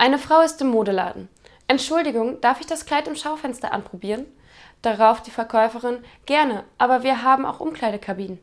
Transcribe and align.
Eine 0.00 0.18
Frau 0.18 0.40
ist 0.40 0.58
im 0.62 0.68
Modeladen. 0.68 1.28
Entschuldigung, 1.68 2.40
darf 2.40 2.58
ich 2.58 2.66
das 2.66 2.86
Kleid 2.86 3.06
im 3.06 3.16
Schaufenster 3.16 3.70
anprobieren? 3.70 4.24
Darauf 4.80 5.20
die 5.20 5.30
Verkäuferin, 5.30 6.02
gerne, 6.24 6.64
aber 6.78 7.02
wir 7.02 7.22
haben 7.22 7.44
auch 7.44 7.60
Umkleidekabinen. 7.60 8.38